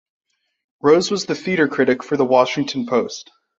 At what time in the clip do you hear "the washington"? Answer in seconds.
2.17-2.87